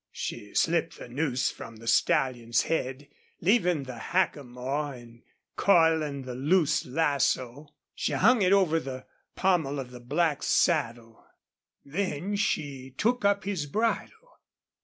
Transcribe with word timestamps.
She 0.11 0.55
slipped 0.55 0.97
the 0.97 1.07
noose 1.07 1.51
from 1.51 1.75
the 1.75 1.85
stallion's 1.85 2.63
head, 2.63 3.07
leaving 3.39 3.83
the 3.83 3.99
hackamore, 3.99 4.95
and, 4.95 5.21
coiling 5.55 6.23
the 6.23 6.33
loose 6.33 6.87
lasso, 6.87 7.67
she 7.93 8.13
hung 8.13 8.41
it 8.41 8.51
over 8.51 8.79
the 8.79 9.05
pommel 9.35 9.79
of 9.79 9.91
the 9.91 9.99
black's 9.99 10.47
saddle. 10.47 11.23
Then 11.85 12.35
she 12.35 12.89
took 12.97 13.23
up 13.23 13.43
his 13.43 13.67
bridle. 13.67 14.39